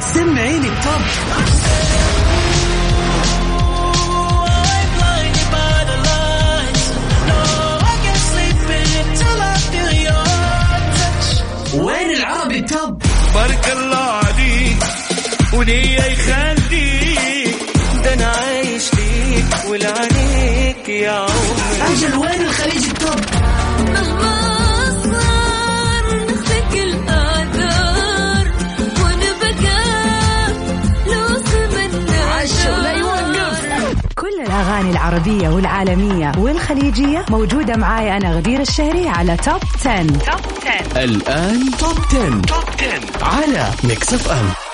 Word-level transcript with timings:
سمعيني 0.00 0.68
ال 0.68 0.76
top 0.76 1.02
وين 11.74 12.10
العربي 12.16 12.58
ال 12.58 12.69
top 12.69 13.02
بارك 13.34 13.72
الله 13.72 13.96
عليك 13.96 14.76
وليا 15.52 16.06
يخليك. 16.06 17.56
ده 18.04 18.14
أنا 18.14 18.26
عايش 18.26 18.82
ليك 18.94 19.44
ولعينيك 19.70 20.88
يا 20.88 21.10
عمري. 21.10 21.92
أجل 21.94 22.16
وين 22.16 22.40
الخليج 22.40 22.84
ال 22.84 22.91
top؟ 22.91 23.20
العربية 35.40 35.48
والعالمية 35.56 36.32
والخليجية 36.38 37.24
موجودة 37.30 37.76
معاي 37.76 38.16
أنا 38.16 38.36
غدير 38.36 38.60
الشهري 38.60 39.08
على 39.08 39.36
Top 39.36 39.60
10. 39.86 40.06
Top 40.06 40.40
10 40.94 41.04
الآن 41.04 41.70
Top 41.78 41.98
10. 42.12 42.40
Top 42.40 42.64
10 42.78 43.24
على 43.24 43.70
Mix 43.84 44.14
FM 44.14 44.69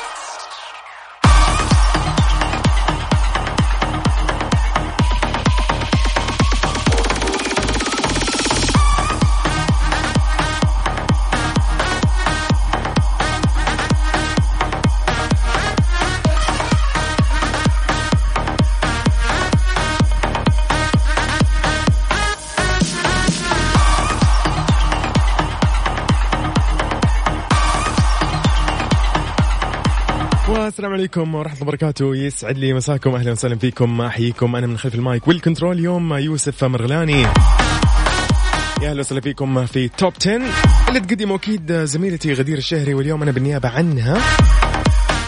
والسلام 30.48 30.92
عليكم 30.92 31.34
ورحمة 31.34 31.54
الله 31.54 31.62
وبركاته. 31.68 32.16
يسعد 32.16 32.58
لي 32.58 32.72
مساكم. 32.72 33.14
أهلا 33.14 33.32
وسهلا 33.32 33.56
فيكم. 33.56 34.00
أحييكم. 34.00 34.56
أنا 34.56 34.66
من 34.66 34.78
خلف 34.78 34.94
ال 34.94 35.03
mic 35.03 35.28
وال 35.28 35.40
control 35.40 35.78
اليوم 35.78 36.14
يوسف 36.14 36.64
مرغلاني. 36.64 37.22
يا 37.22 38.90
أهلا 38.90 39.00
وسهلا 39.00 39.20
فيكم 39.20 39.66
في 39.66 39.88
Top 39.88 40.12
10 40.20 40.42
اللي 40.88 41.00
تقدمه 41.00 41.34
أكيد 41.34 41.72
زميلتي 41.72 42.32
غدير 42.32 42.58
الشهري 42.58 42.94
واليوم 42.94 43.22
أنا 43.22 43.30
بالنيابة 43.30 43.68
عنها. 43.68 44.20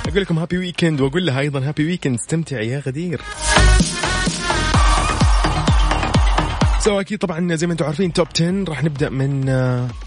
أقول 0.08 0.22
لكم 0.22 0.38
happy 0.38 0.58
weekend 0.58 1.00
وأقول 1.00 1.26
لها 1.26 1.40
أيضا 1.40 1.68
happy 1.68 1.86
weekend 1.86 2.14
استمتعي 2.14 2.68
يا 2.68 2.82
غدير. 2.86 3.20
So 6.80 7.00
أكيد 7.00 7.18
طبعا 7.18 7.54
زي 7.54 7.66
ما 7.66 7.72
أنتم 7.72 7.84
عارفين 7.84 8.12
Top 8.12 8.26
10 8.34 8.64
راح 8.68 8.84
نبدأ 8.84 9.08
من 9.08 9.48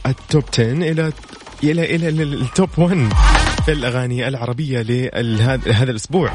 ال 0.05 0.15
Top 0.15 0.43
10 0.53 0.63
إلى 0.63 1.13
إلى 1.63 1.95
إلى 1.95 2.23
التوب 2.23 2.69
1 2.77 3.13
في 3.65 3.71
الأغاني 3.71 4.27
العربية 4.27 4.81
لهذا 4.81 5.91
الأسبوع. 5.91 6.31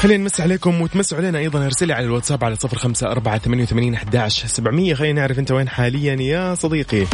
خلينا 0.00 0.22
نمس 0.22 0.40
عليكم 0.40 0.80
وتمسوا 0.80 1.18
علينا 1.18 1.38
أيضا 1.38 1.64
ارسلي 1.66 1.92
على 1.92 2.06
الواتساب 2.06 2.44
على 2.44 2.56
صفر 2.56 2.78
خمسة 2.78 3.10
أربعة 3.10 3.38
ثمانية 3.38 3.62
وثمانين 3.62 3.94
أحداش 3.94 4.46
سبعمية. 4.46 4.94
خلينا 4.94 5.20
نعرف 5.20 5.38
أنت 5.38 5.50
وين 5.50 5.68
حاليا 5.68 6.14
يا 6.14 6.54
صديقي. 6.54 7.06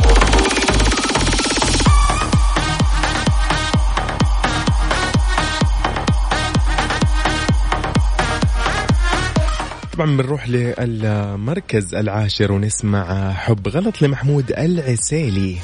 طبعا 10.00 10.16
بنروح 10.16 10.48
للمركز 10.48 11.94
العاشر 11.94 12.52
ونسمع 12.52 13.32
حب 13.32 13.68
غلط 13.68 14.02
لمحمود 14.02 14.52
العسيلي. 14.52 15.56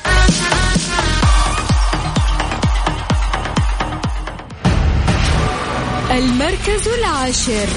المركز 6.11 6.89
العاشر. 6.89 7.69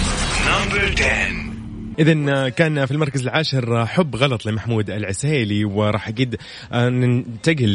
إذا 1.99 2.49
كان 2.49 2.85
في 2.85 2.91
المركز 2.91 3.21
العاشر 3.21 3.85
حب 3.85 4.15
غلط 4.15 4.45
لمحمود 4.45 4.89
العسيلي 4.89 5.65
وراح 5.65 6.07
أكيد 6.07 6.35
ننتقل 6.73 7.65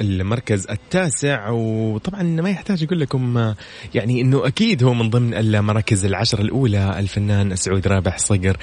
للمركز 0.00 0.66
التاسع. 0.70 1.50
وطبعا 1.50 2.22
ما 2.22 2.50
يحتاج 2.50 2.84
أقول 2.84 3.00
لكم 3.00 3.54
يعني 3.94 4.20
أنه 4.20 4.46
أكيد 4.46 4.84
هو 4.84 4.94
من 4.94 5.10
ضمن 5.10 5.34
المراكز 5.34 6.04
العشر 6.04 6.40
الأولى 6.40 6.98
الفنان 6.98 7.56
سعود 7.56 7.88
رابح 7.88 8.18
صقر. 8.18 8.56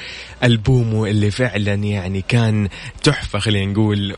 ألبومه 0.43 1.05
اللي 1.05 1.31
فعلا 1.31 1.73
يعني 1.73 2.23
كان 2.27 2.69
تحفة 3.03 3.39
خلينا 3.39 3.71
نقول 3.71 4.15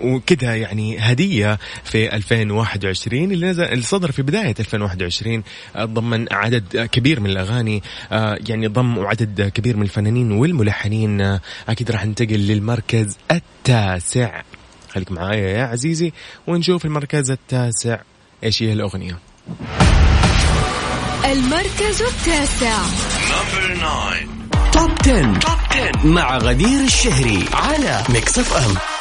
وكذا 0.00 0.56
يعني 0.56 0.98
هدية 0.98 1.58
في 1.84 2.16
2021 2.16 3.32
اللي 3.32 3.46
نزل 3.46 3.64
اللي 3.64 3.84
صدر 3.84 4.12
في 4.12 4.22
بداية 4.22 4.54
2021 4.60 5.42
ضمن 5.76 6.26
عدد 6.30 6.88
كبير 6.92 7.20
من 7.20 7.30
الأغاني 7.30 7.82
يعني 8.48 8.66
ضم 8.66 8.98
عدد 8.98 9.52
كبير 9.54 9.76
من 9.76 9.82
الفنانين. 9.82 10.17
والملحنين. 10.24 11.38
أكيد 11.68 11.90
راح 11.90 12.04
ننتقل 12.04 12.38
للمركز 12.38 13.16
التاسع. 13.30 14.42
خليك 14.90 15.12
معايا 15.12 15.48
يا 15.48 15.64
عزيزي 15.64 16.12
ونشوف 16.46 16.84
المركز 16.84 17.30
التاسع. 17.30 17.98
إيش 18.44 18.62
هي 18.62 18.72
الأغنية؟ 18.72 19.18
المركز 21.24 22.02
التاسع. 22.02 22.82
Top 24.72 24.90
10. 25.02 25.38
Top 25.40 25.60
10 25.70 26.06
مع 26.06 26.38
غدير 26.38 26.84
الشهري 26.84 27.44
على 27.52 28.02
Mix 28.08 28.38
FM. 28.38 28.97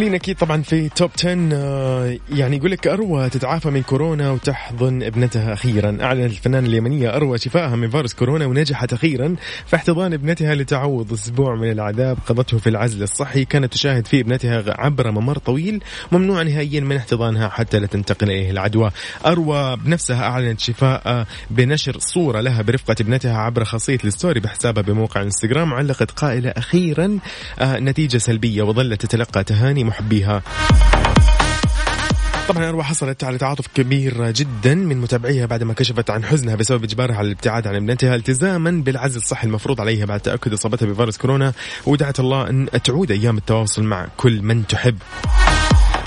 مكملين 0.00 0.14
أكيد 0.14 0.36
طبعا 0.36 0.62
في 0.62 0.88
توب 0.88 1.10
10 1.18 1.48
آه، 1.52 2.18
يعني 2.32 2.56
يقول 2.56 2.70
لك 2.70 2.86
أروى 2.86 3.28
تتعافى 3.28 3.70
من 3.70 3.82
كورونا 3.82 4.30
وتحضن 4.30 5.02
ابنتها 5.02 5.52
أخيرا. 5.52 5.98
اعلنت 6.02 6.32
الفنانة 6.32 6.66
اليمنية 6.66 7.16
أروى 7.16 7.38
شفائها 7.38 7.76
من 7.76 7.90
فيروس 7.90 8.14
كورونا 8.14 8.46
ونجحت 8.46 8.92
أخيرا. 8.92 9.36
في 9.66 9.76
احتضان 9.76 10.12
ابنتها 10.12 10.54
لتعوض 10.54 11.12
أسبوع 11.12 11.54
من 11.54 11.70
العذاب. 11.70 12.18
قضته 12.26 12.58
في 12.58 12.68
العزل 12.68 13.02
الصحي. 13.02 13.44
كانت 13.44 13.72
تشاهد 13.72 14.06
فيه 14.06 14.20
ابنتها 14.20 14.64
عبر 14.68 15.10
ممر 15.10 15.38
طويل. 15.38 15.82
ممنوع 16.12 16.42
نهائيا 16.42 16.80
من 16.80 16.96
احتضانها 16.96 17.48
حتى 17.48 17.78
لا 17.78 17.86
تنتقل 17.86 18.30
إليه 18.30 18.50
العدوى. 18.50 18.90
أروى 19.26 19.76
بنفسها 19.76 20.22
أعلنت 20.22 20.60
شفاء 20.60 21.26
بنشر 21.50 21.98
صورة 21.98 22.40
لها 22.40 22.62
برفقة 22.62 22.96
ابنتها 23.00 23.36
عبر 23.36 23.64
خاصية 23.64 23.98
الستوري 24.04 24.40
بحسابها 24.40 24.82
بموقع 24.82 25.22
إنستغرام. 25.22 25.74
علقت 25.74 26.10
قائلة 26.10 26.50
أخيرا 26.50 27.18
آه، 27.58 27.78
نتيجة 27.78 28.18
سلبية 28.18 28.62
وظلت 28.62 29.00
تتلقى 29.06 29.44
تهاني 29.44 29.89
محبيها 29.90 30.42
طبعا 32.48 32.68
أروى 32.68 32.82
حصلت 32.82 33.24
على 33.24 33.38
تعاطف 33.38 33.66
كبير 33.74 34.30
جدا 34.30 34.74
من 34.74 35.00
متابعيها 35.00 35.46
بعد 35.46 35.62
ما 35.62 35.74
كشفت 35.74 36.10
عن 36.10 36.24
حزنها 36.24 36.54
بسبب 36.54 36.84
إجبارها 36.84 37.16
على 37.16 37.26
الابتعاد 37.26 37.66
عن 37.66 37.74
ابنتها 37.74 38.14
التزاما 38.14 38.70
بالعزل 38.70 39.16
الصحي 39.16 39.46
المفروض 39.46 39.80
عليها 39.80 40.04
بعد 40.06 40.20
تأكد 40.20 40.52
إصابتها 40.52 40.86
بفيروس 40.86 41.18
كورونا. 41.18 41.52
ودعت 41.86 42.20
الله 42.20 42.50
أن 42.50 42.68
تعود 42.84 43.10
أيام 43.10 43.38
التواصل 43.38 43.82
مع 43.82 44.06
كل 44.16 44.42
من 44.42 44.66
تحب. 44.66 44.98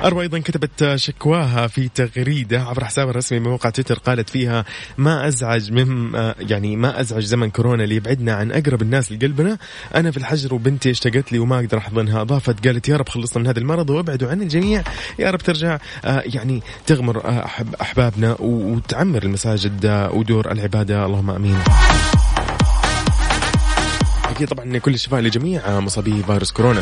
أروى 0.04 0.24
أيضا 0.24 0.40
كتبت 0.40 0.94
شكواها 0.96 1.68
في 1.68 1.90
تغريدة 1.90 2.62
عبر 2.62 2.86
حسابها 2.86 3.12
الرسمي 3.12 3.40
بموقع 3.40 3.70
تويتر 3.70 4.00
قالت 4.00 4.30
فيها 4.30 4.66
ما 4.98 5.28
أزعج 5.28 5.72
من 5.72 6.14
يعني 6.40 6.76
ما 6.76 7.02
أزعج 7.02 7.24
زمن 7.24 7.50
كورونا 7.50 7.84
اللي 7.84 7.96
يبعدنا 7.96 8.34
عن 8.34 8.52
أقرب 8.52 8.82
الناس 8.82 9.12
لقلبنا. 9.12 9.58
أنا 9.96 10.12
في 10.12 10.18
الحجر 10.18 10.54
وبنتي 10.54 10.92
اشتقت 10.92 11.32
لي 11.32 11.40
وما 11.40 11.60
أقدر 11.60 11.78
أحضنها. 11.78 12.22
أضافت 12.22 12.68
قالت 12.68 12.90
يا 12.90 12.98
رب 12.98 13.10
خلصنا 13.10 13.44
من 13.44 13.48
هذا 13.48 13.60
المرض 13.60 13.90
وابعدوا 13.90 14.30
عن 14.30 14.42
الجميع. 14.42 14.84
يا 15.20 15.32
رب 15.32 15.40
ترجع. 15.40 15.80
آه، 16.06 16.24
يعني 16.26 16.62
تغمر 16.86 17.26
آه، 17.26 17.46
أحب 17.46 17.76
أحبابنا 17.76 18.36
وتعمر 18.40 19.24
المساجد 19.24 19.86
آه، 19.86 20.12
ودور 20.12 20.52
العبادة. 20.52 21.06
اللهم 21.06 21.30
آمين. 21.30 21.58
أكيد 24.30 24.48
طبعا 24.48 24.78
كل 24.78 24.94
الشفاء 24.94 25.22
لجميع 25.22 25.80
مصابي 25.80 26.24
فيروس 26.24 26.52
كورونا. 26.52 26.82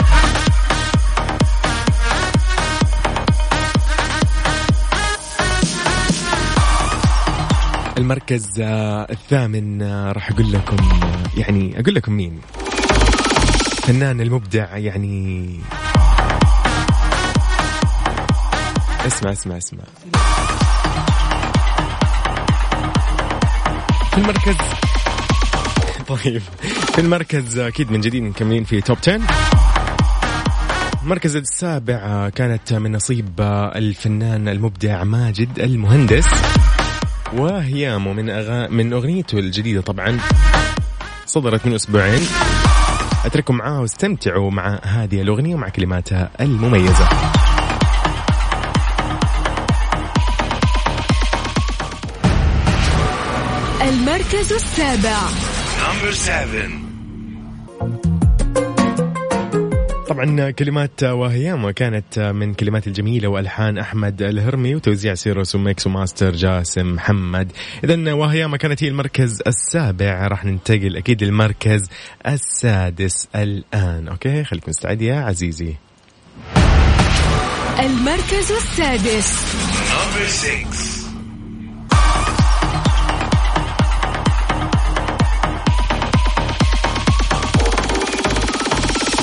المركز 8.02 8.62
آه، 8.62 9.08
الثامن 9.10 9.82
آه، 9.82 10.12
راح 10.12 10.32
أقول 10.32 10.52
لكم 10.52 10.78
آه، 10.78 11.40
يعني 11.40 11.80
أقول 11.80 11.96
لكم 11.96 12.14
مين. 12.14 12.42
الفنان 13.78 14.22
المبدع 14.22 14.78
يعني 14.78 15.60
اسمع 19.08 19.32
اسمع 19.32 19.58
اسمع. 19.58 19.84
في 24.12 24.18
المركز 24.18 24.56
طيب. 26.24 26.42
في 26.94 27.02
المركز 27.02 27.58
أكيد 27.58 27.92
من 27.92 28.02
جديد 28.02 28.24
مكملين 28.24 28.64
في 28.64 28.82
توب 28.82 28.98
10 28.98 29.22
المركز 31.04 31.36
السابع 31.36 32.30
كانت 32.30 32.74
من 32.74 32.92
نصيب 32.92 33.42
الفنان 33.76 34.48
المبدع 34.48 35.04
ماجد 35.04 35.60
المهندس. 35.60 36.28
وهيامه 37.34 38.14
من 38.14 38.30
أغا... 38.30 38.68
من 38.68 38.94
أغنيته 38.94 39.40
الجديدة 39.40 39.82
طبعا. 39.82 40.20
صدرت 41.26 41.66
من 41.66 41.74
أسبوعين. 41.74 42.22
أترككم 43.26 43.56
معاها 43.56 43.80
واستمتعوا 43.80 44.52
مع 44.52 44.80
هذه 44.84 45.22
الأغنية 45.22 45.56
ومع 45.56 45.70
كلماتها 45.70 46.30
المميزة. 46.42 47.10
المركز 53.82 54.54
السابع. 54.54 55.18
Number 55.82 56.14
seven. 56.14 56.91
طبعا 60.12 60.52
كلمات 60.52 61.04
وهيام 61.04 61.70
كانت 61.70 62.20
من 62.20 62.54
كلمات 62.54 62.88
الجميلة 62.88 63.28
وألحان 63.28 63.78
أحمد 63.78 64.22
الهرمي 64.22 64.76
وتوزيع 64.76 65.14
سيروس 65.14 65.56
وميكس 65.56 65.88
وماستر 65.88 66.32
جاسم 66.32 66.94
محمد. 66.94 67.52
اذا 67.84 68.14
وهيام 68.14 68.56
كانت 68.56 68.84
هي 68.84 68.88
المركز 68.88 69.42
السابع. 69.48 70.28
راح 70.28 70.46
ننتقل 70.46 70.98
أكيد 70.98 71.24
للمركز 71.24 71.90
السادس 72.28 73.28
الآن. 73.36 74.08
أوكي 74.08 74.44
خليك 74.44 74.70
مستعد 74.70 75.02
يا 75.02 75.16
عزيزي. 75.16 75.76
المركز 77.80 78.52
السادس. 78.52 79.42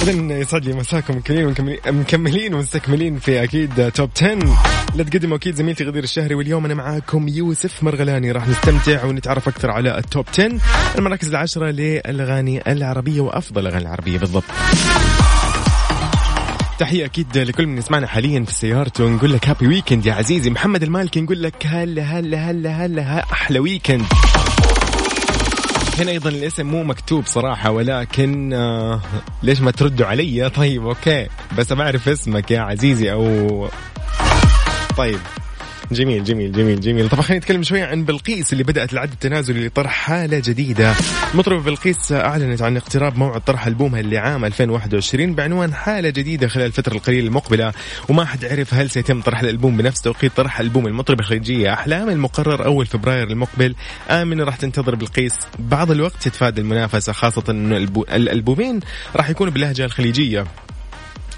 اذا 0.08 0.38
يسعد 0.38 0.64
لي 0.64 0.72
مساكم 0.72 1.16
مكملين 1.16 1.54
مكملين 1.86 2.54
ومستكملين 2.54 3.18
في 3.18 3.42
أكيد 3.44 3.90
توب 3.92 4.10
10 4.16 4.38
اللي 4.94 5.04
تقدمه 5.04 5.36
أكيد 5.36 5.54
زميلتي 5.54 5.84
غدير 5.84 6.02
الشهري 6.04 6.34
واليوم 6.34 6.64
أنا 6.64 6.74
معاكم 6.74 7.28
يوسف 7.28 7.82
مرغلاني. 7.82 8.32
راح 8.32 8.48
نستمتع 8.48 9.04
ونتعرف 9.04 9.48
أكثر 9.48 9.70
على 9.70 9.98
ال 9.98 10.05
Top 10.05 10.26
10 10.32 10.58
المراكز 10.98 11.28
العشره 11.28 11.70
للأغاني 11.70 12.72
العربية 12.72 13.20
وأفضل 13.20 13.62
الأغاني 13.62 13.82
العربية 13.82 14.18
بالضبط. 14.18 14.44
تحية 16.78 17.04
أكيد 17.04 17.38
لكل 17.38 17.66
من 17.66 17.78
يسمعنا 17.78 18.06
حاليا 18.06 18.44
في 18.44 18.54
سيارته 18.54 19.08
نقول 19.08 19.32
لك 19.32 19.48
happy 19.48 19.66
weekend 19.66 20.06
يا 20.06 20.14
عزيزي. 20.14 20.50
محمد 20.50 20.82
المالكي 20.82 21.20
نقول 21.20 21.42
لك 21.42 21.66
هلا 21.66 22.02
هلا 22.02 22.50
هلا 22.50 22.70
هلا 22.70 23.32
أحلى 23.32 23.58
weekend 23.58 24.06
هنا 26.00 26.10
أيضا 26.10 26.30
الاسم 26.30 26.66
مو 26.66 26.82
مكتوب 26.82 27.26
صراحة 27.26 27.70
ولكن 27.70 28.52
آه 28.52 29.00
ليش 29.42 29.60
ما 29.60 29.70
تردوا 29.70 30.06
علي؟ 30.06 30.50
طيب 30.50 30.86
okay. 30.86 31.26
بس 31.58 31.72
بعرف 31.72 32.08
اسمك 32.08 32.50
يا 32.50 32.60
عزيزي 32.60 33.12
أو 33.12 33.68
طيب. 34.96 35.18
جميل 35.92 36.24
جميل 36.24 36.52
جميل 36.52 36.80
جميل. 36.80 37.08
طبعا 37.08 37.22
خلينا 37.22 37.38
نتكلم 37.44 37.62
شوية 37.62 37.84
عن 37.84 38.04
بلقيس 38.04 38.52
اللي 38.52 38.64
بدأت 38.64 38.92
العد 38.92 39.12
التنازلي 39.12 39.66
لطرح 39.66 39.92
حالة 39.92 40.38
جديدة. 40.38 40.94
المطربة 41.32 41.62
بلقيس 41.62 42.12
أعلنت 42.12 42.62
عن 42.62 42.76
اقتراب 42.76 43.18
موعد 43.18 43.40
طرح 43.40 43.66
ألبومها 43.66 44.02
لعام 44.02 44.44
2021 44.44 45.34
بعنوان 45.34 45.74
حالة 45.74 46.10
جديدة 46.10 46.48
خلال 46.48 46.66
الفترة 46.66 46.94
القليلة 46.94 47.26
المقبلة. 47.26 47.72
وما 48.08 48.24
حد 48.24 48.44
عرف 48.44 48.74
هل 48.74 48.90
سيتم 48.90 49.20
طرح 49.20 49.40
الألبوم 49.40 49.76
بنفس 49.76 50.00
توقيت 50.00 50.32
طرح 50.36 50.60
ألبوم 50.60 50.86
المطربة 50.86 51.20
الخليجية 51.20 51.72
أحلام 51.72 52.08
المقرر 52.08 52.64
أول 52.64 52.86
فبراير 52.86 53.30
المقبل. 53.30 53.74
آمن 54.10 54.40
راح 54.40 54.56
تنتظر 54.56 54.94
بلقيس. 54.94 55.34
بعض 55.58 55.90
الوقت 55.90 56.22
تتفادى 56.22 56.60
المنافسة 56.60 57.12
خاصة 57.12 57.44
أن 57.48 57.72
الألبومين 58.12 58.80
راح 59.16 59.30
يكونوا 59.30 59.52
باللهجة 59.52 59.84
الخليجية. 59.84 60.44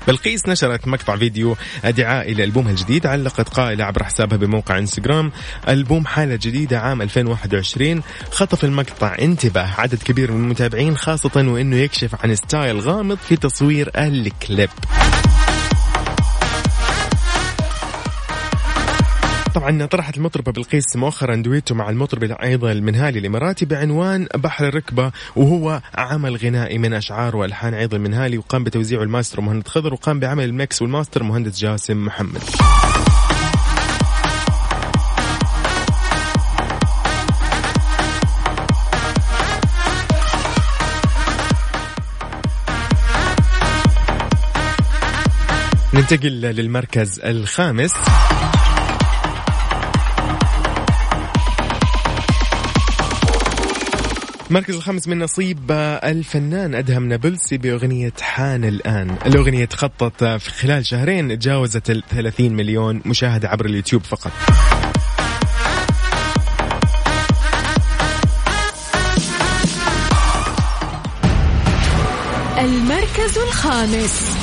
بلقيس 0.07 0.49
نشرت 0.49 0.89
مقطع 0.89 1.17
فيديو 1.17 1.57
دعائي 1.85 2.35
لألبومها 2.35 2.71
الجديد 2.71 3.07
علقت 3.07 3.49
قائلة 3.49 3.85
عبر 3.85 4.05
حسابها 4.05 4.39
بموقع 4.39 4.79
إنستغرام 4.79 5.33
ألبوم 5.69 6.07
حالة 6.07 6.37
جديدة 6.37 6.81
عام 6.81 7.03
2021 7.03 8.03
خطف 8.31 8.65
المقطع 8.65 9.17
انتباه 9.21 9.75
عدد 9.79 10.03
كبير 10.03 10.33
من 10.33 10.45
المتابعين 10.45 10.97
خاصة 10.97 11.31
وأنه 11.37 11.77
يكشف 11.77 12.25
عن 12.25 12.35
style 12.35 12.81
غامض 12.81 13.19
في 13.29 13.37
تصوير 13.37 13.91
الكليب. 13.97 14.71
طبعا 19.55 19.87
طرحت 19.87 20.17
المطربة 20.17 20.53
بلقيس 20.53 20.97
مؤخرا 20.97 21.37
دويتو 21.37 21.75
مع 21.75 21.91
المطرب 21.91 22.23
أيضا 22.43 22.73
المنهالي 22.73 23.19
الإماراتي 23.19 23.65
بعنوان 23.65 24.27
بحر 24.35 24.69
الركبة 24.69 25.13
وهو 25.37 25.81
عمل 25.95 26.37
غنائي 26.37 26.79
من 26.79 26.93
أشعار 26.93 27.37
والحان 27.37 27.75
أيضا 27.75 27.97
المنهالي 27.97 28.39
وقام 28.39 28.65
بتوزيعه 28.65 29.03
الماستر 29.03 29.41
مهند 29.41 29.69
خضر 29.69 29.95
وقام 29.95 30.21
بعمل 30.21 30.45
ال 30.45 30.54
mix 30.54 30.83
وال 30.83 30.93
master 30.93 31.23
مهندس 31.23 31.59
جاسم 31.59 32.05
محمد. 32.05 32.43
ننتقل 45.95 46.41
للمركز 46.41 47.21
الخامس. 47.21 47.93
المركز 54.51 54.75
الخامس 54.75 55.09
من 55.09 55.19
نصيب 55.19 55.71
الفنان 56.05 56.75
أدهم 56.75 57.09
نابلسي 57.09 57.59
بأغنية 57.59 58.13
حان 58.21 58.65
الآن. 58.65 59.17
الأغنية 59.27 59.65
تخطط 59.65 60.25
في 60.25 60.51
خلال 60.51 60.87
شهرين 60.87 61.39
تجاوزت 61.39 61.91
ال 61.91 62.03
30 62.11 62.53
مليون 62.53 63.03
مشاهدة 63.07 63.49
عبر 63.49 63.67
اليوتيوب 63.67 64.03
فقط. 64.03 64.33
المركز 72.59 73.39
الخامس. 73.39 74.40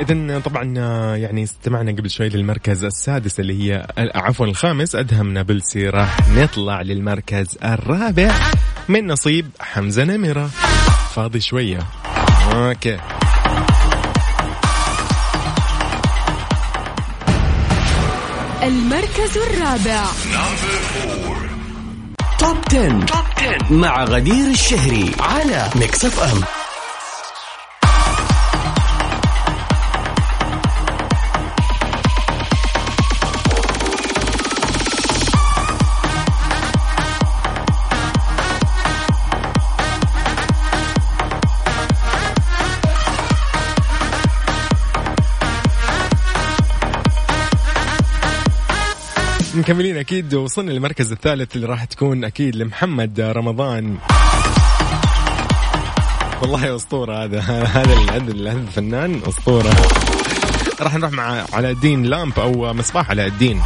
إذا 0.00 0.38
طبعا 0.38 0.64
يعني 1.16 1.42
استمعنا 1.42 1.92
قبل 1.92 2.10
شوي 2.10 2.28
للمركز 2.28 2.84
السادس 2.84 3.40
اللي 3.40 3.62
هي 3.70 3.86
عفوا 3.98 4.46
الخامس. 4.46 4.94
أدهم 4.94 5.32
نابلسي 5.34 5.88
راح 5.88 6.30
نطلع 6.30 6.82
للمركز 6.82 7.58
الرابع 7.64 8.34
من 8.88 9.06
نصيب 9.06 9.50
حمزة 9.60 10.04
نمرة. 10.04 10.50
فاضي 11.14 11.40
شوية. 11.40 11.78
Okay. 12.54 12.98
المركز 18.62 19.38
الرابع. 19.38 20.04
Top 22.38 22.56
10. 22.70 23.04
Top 23.06 23.24
10 23.36 23.72
مع 23.72 24.04
غدير 24.04 24.50
الشهري 24.50 25.10
على 25.20 25.70
Mix 25.76 26.04
FM 26.04 26.57
مكملين 49.58 49.96
أكيد 49.96 50.34
وصلنا 50.34 50.70
للمركز 50.70 51.12
الثالث 51.12 51.56
اللي 51.56 51.66
راح 51.66 51.84
تكون 51.84 52.24
أكيد 52.24 52.56
لمحمد 52.56 53.20
رمضان. 53.20 53.96
والله 56.42 56.76
أسطورة 56.76 57.24
هذا 57.24 57.40
هذا 57.40 57.64
هذا 57.64 57.92
ال- 58.32 58.48
هذا 58.48 58.58
الفنان 58.60 59.20
أسطورة. 59.28 59.74
راح 60.80 60.94
نروح 60.94 61.10
مع 61.12 61.44
علاء 61.52 61.70
الدين 61.72 62.02
لامب 62.02 62.38
أو 62.38 62.72
مصباح 62.72 63.10
علاء 63.10 63.26
الدين. 63.26 63.62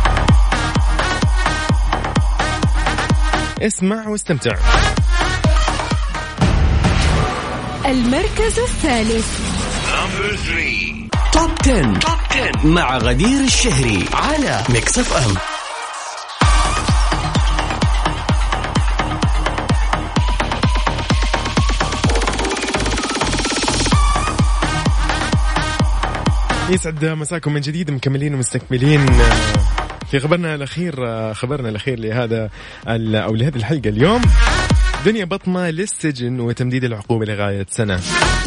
اسمع 3.62 4.08
واستمتع. 4.08 4.52
المركز 7.86 8.58
الثالث. 8.58 9.38
Top 11.32 11.50
10. 11.62 11.98
Top 12.00 12.10
10 12.30 12.66
مع 12.66 12.98
غدير 12.98 13.40
الشهري 13.44 14.04
على 14.12 14.62
Mix 14.68 14.98
FM 14.98 15.34
يسعد 26.72 27.04
مساكم 27.04 27.52
من 27.52 27.60
جديد 27.60 27.90
مكملين 27.90 28.34
ومستكملين. 28.34 29.06
في 30.10 30.18
خبرنا 30.18 30.54
الأخير 30.54 30.94
خبرنا 31.34 31.68
الأخير 31.68 31.98
لهذا 31.98 32.50
أو 32.86 33.34
لهذه 33.34 33.56
الحلقة 33.56 33.88
اليوم. 33.88 34.22
دنيا 35.04 35.24
بطمة 35.24 35.70
للسجن 35.70 36.40
وتمديد 36.40 36.84
العقوبة 36.84 37.24
لغاية 37.26 37.66
سنة. 37.70 38.00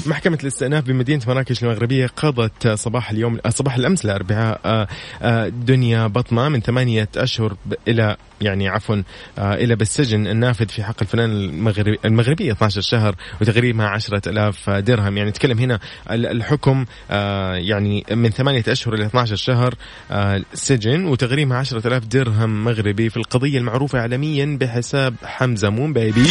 محكمة 0.05 0.38
الاستئناف 0.41 0.84
بمدينة 0.84 1.22
مراكش 1.27 1.63
المغربية 1.63 2.08
قضت 2.08 2.67
صباح 2.67 3.12
اليوم 3.12 3.39
صباح 3.50 3.75
الأمس 3.75 4.05
الأربعاء 4.05 4.60
آه، 4.65 4.88
آه، 5.22 5.48
دنيا 5.48 6.08
بطمة 6.08 6.50
من 6.50 6.62
ثمانية 6.62 7.10
أشهر 7.17 7.55
إلى 7.88 8.17
يعني 8.42 8.68
عفوا 8.70 8.96
آه، 9.38 9.54
إلى 9.54 9.75
بالسجن 9.75 10.27
النافذ 10.27 10.68
في 10.68 10.84
حق 10.84 10.96
الفنان 11.01 11.30
المغربي 11.32 12.00
المغربية 12.06 12.51
12 12.51 12.82
شهر 12.82 13.15
وتغريمها 13.42 13.88
10000 13.88 14.70
درهم. 14.70 15.18
يعني 15.18 15.30
نتكلم 15.30 15.60
هنا 15.60 15.80
ال- 16.12 16.25
الحكم 16.25 16.86
آه، 17.12 17.54
يعني 17.56 18.06
من 18.12 18.30
ثمانية 18.30 18.63
أشهر 18.68 18.94
إلى 18.94 19.06
12 19.06 19.36
شهر 19.36 19.74
آه، 20.12 20.42
سجن 20.54 21.06
وتغريمها 21.06 21.58
10000 21.58 22.06
درهم 22.06 22.63
مغربي 22.63 23.10
في 23.10 23.18
القضية 23.18 23.58
المعروفة 23.58 24.00
عالميا 24.00 24.58
بحساب 24.62 25.15
حمزة 25.24 25.70
مون 25.70 25.94
بيبي 25.94 26.25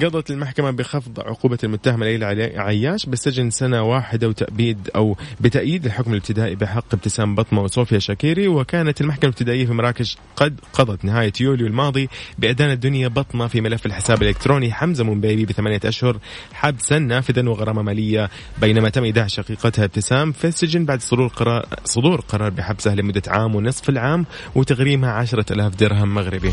قضت 0.00 0.30
المحكمة 0.30 0.70
بخفض 0.70 1.20
عقوبة 1.20 1.58
المتهم 1.64 2.04
ليلى 2.04 2.26
عياش 2.56 3.06
بالسجن 3.06 3.50
سنة 3.50 3.82
واحدة 3.82 4.28
وتأبيد 4.28 4.90
أو 4.96 5.16
بتأييد 5.40 5.86
الحكم 5.86 6.10
الابتدائي 6.12 6.54
بحق 6.54 6.84
ابتسام 6.92 7.34
بطمة 7.34 7.62
وصوفيا 7.62 7.98
شاكيري 7.98 8.48
وكانت 8.48 9.00
المحكمة 9.00 9.28
الابتدائية 9.28 9.66
في 9.66 9.72
مراكش 9.72 10.18
قد 10.36 10.60
قضت 10.72 11.04
نهاية 11.04 11.32
يوليو 11.40 11.66
الماضي 11.66 12.08
بإدانة 12.38 12.72
الدنيا 12.72 13.08
بطمة 13.08 13.46
في 13.46 13.60
ملف 13.60 13.86
الحساب 13.86 14.22
الإلكتروني 14.22 14.72
حمزة 14.72 15.04
منبيبي 15.04 15.44
بثمانية 15.44 15.80
أشهر 15.84 16.18
حبسا 16.52 16.98
نافذا 16.98 17.48
وغرامة 17.48 17.82
مالية 17.82 18.30
بينما 18.60 18.88
تم 18.88 19.04
إيداع 19.04 19.26
شقيقتها 19.26 19.84
ابتسام 19.84 20.32
في 20.32 20.46
السجن 20.46 20.84
بعد 20.84 21.00
صدور 21.00 21.26
قرار 21.26 21.66
صدور 21.84 22.20
قرار 22.20 22.50
بحبسها 22.50 22.94
لمدة 22.94 23.22
عام 23.26 23.54
ونصف 23.54 23.88
العام 23.88 24.26
وتغريمها 24.54 25.10
عشرة 25.10 25.52
ألاف 25.52 25.76
درهم 25.76 26.14
مغربي. 26.14 26.52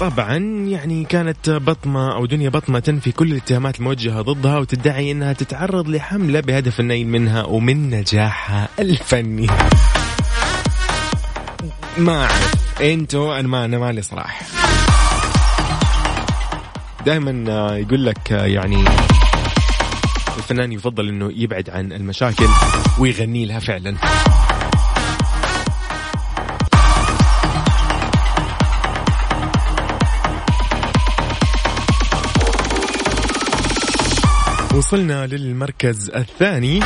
طبعا 0.00 0.36
يعني 0.68 1.04
كانت 1.04 1.50
بطمة 1.50 2.14
أو 2.14 2.26
دنيا 2.26 2.48
بطمة 2.48 2.78
تنفي 2.78 3.12
كل 3.12 3.32
الاتهامات 3.32 3.78
الموجهة 3.78 4.22
ضدها 4.22 4.58
وتدعي 4.58 5.12
أنها 5.12 5.32
تتعرض 5.32 5.88
لحملة 5.88 6.40
بهدف 6.40 6.80
النيل 6.80 7.06
منها 7.06 7.44
ومن 7.44 7.90
نجاحها 7.90 8.68
الفني 8.78 9.46
ما 11.98 12.24
أعرف. 12.24 12.80
أنتوا 12.80 13.40
أنا 13.40 13.48
ما 13.48 13.64
أنا 13.64 13.78
مالي 13.78 14.02
صراحة. 14.02 14.46
دائما 17.06 17.76
يقول 17.76 18.06
لك 18.06 18.30
يعني 18.30 18.84
الفنان 20.38 20.72
يفضل 20.72 21.08
إنه 21.08 21.32
يبعد 21.36 21.70
عن 21.70 21.92
المشاكل 21.92 22.48
ويغني 22.98 23.46
لها 23.46 23.58
فعلا. 23.58 23.96
وصلنا 34.74 35.26
للمركز 35.26 36.10
الثاني. 36.10 36.80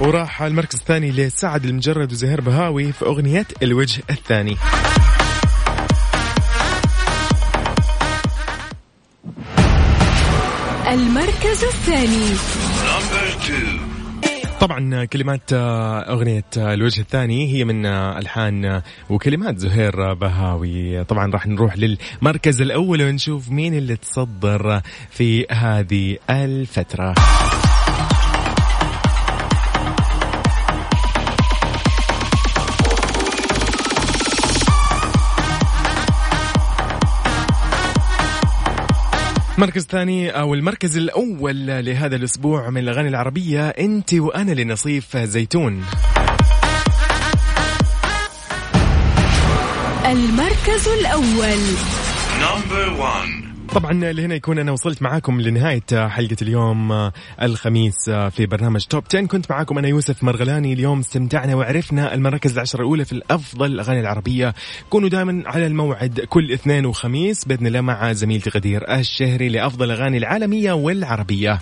وراح 0.00 0.42
المركز 0.42 0.78
الثاني 0.78 1.10
لسعد 1.10 1.64
المجرد 1.64 2.12
وزهير 2.12 2.40
بهاوي 2.40 2.92
في 2.92 3.04
أغنية 3.04 3.46
الوجه 3.62 4.02
الثاني. 4.10 4.56
المركز 10.88 11.64
الثاني. 11.64 12.36
طبعا 14.62 15.04
كلمات 15.04 15.52
آه، 15.52 16.00
أغنية 16.00 16.44
آه، 16.58 16.74
الوجه 16.74 17.00
الثاني 17.00 17.52
هي 17.52 17.64
من 17.64 17.86
آه، 17.86 18.18
ألحان 18.18 18.82
وكلمات 19.10 19.58
زهير 19.58 20.14
بهاوي. 20.14 21.04
طبعا 21.04 21.32
راح 21.32 21.46
نروح 21.46 21.74
للمركز 21.76 22.60
الأول 22.60 23.02
ونشوف 23.02 23.50
مين 23.50 23.74
اللي 23.74 23.96
تصدر 23.96 24.80
في 25.10 25.46
هذه 25.50 26.16
الفترة. 26.30 27.14
مركز 39.62 39.86
ثاني 39.86 40.30
أو 40.30 40.54
المركز 40.54 40.96
الأول 40.96 41.66
لهذا 41.66 42.16
الأسبوع 42.16 42.70
من 42.70 42.78
الأغاني 42.80 43.08
العربية 43.08 43.68
أنت 43.68 44.14
وأنا 44.14 44.52
لنصيف 44.52 45.16
زيتون 45.16 45.84
المركز 50.06 50.88
الأول 50.88 51.58
Number 52.40 53.00
one. 53.00 53.41
طبعا 53.74 53.92
لهنا 53.92 54.34
يكون 54.34 54.58
أنا 54.58 54.72
وصلت 54.72 55.02
معاكم 55.02 55.40
لنهاية 55.40 56.08
حلقة 56.08 56.36
اليوم 56.42 57.10
الخميس 57.42 58.10
في 58.10 58.46
برنامج 58.46 58.84
توب 58.84 59.04
10 59.08 59.26
كنت 59.26 59.50
معاكم 59.50 59.78
أنا 59.78 59.88
يوسف 59.88 60.24
مرغلاني. 60.24 60.72
اليوم 60.72 60.98
استمتعنا 60.98 61.54
وعرفنا 61.54 62.14
المراكز 62.14 62.52
العشرة 62.52 62.80
الأولى 62.80 63.04
في 63.04 63.12
الأفضل 63.12 63.66
الاغاني 63.66 64.00
العربية. 64.00 64.54
كونوا 64.90 65.08
دائما 65.08 65.42
على 65.46 65.66
الموعد 65.66 66.20
كل 66.20 66.52
اثنين 66.52 66.86
وخميس 66.86 67.44
بإذن 67.44 67.66
الله 67.66 67.80
مع 67.80 68.12
زميلتي 68.12 68.50
غدير 68.50 68.94
الشهري 68.94 69.48
لأفضل 69.48 69.86
الاغاني 69.86 70.18
العالمية 70.18 70.72
والعربية. 70.72 71.58